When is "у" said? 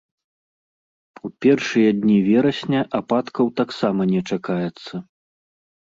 1.27-1.31